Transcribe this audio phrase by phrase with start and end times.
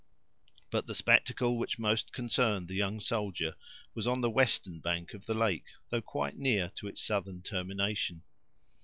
[0.71, 3.55] But the spectacle which most concerned the young soldier
[3.93, 8.23] was on the western bank of the lake, though quite near to its southern termination.